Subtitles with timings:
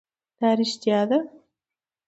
[0.39, 1.19] دا رښتیا ده